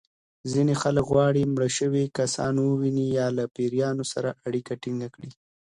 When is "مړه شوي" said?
1.53-2.03